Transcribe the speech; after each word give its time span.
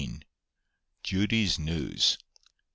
JUDY'S 1.03 1.59
NEWS. 1.59 2.17